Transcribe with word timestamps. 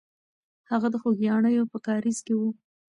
هغه 0.71 0.87
د 0.91 0.95
خوګیاڼیو 1.01 1.69
په 1.71 1.77
کارېز 1.87 2.17
کې 2.25 2.33
وه. 2.39 2.49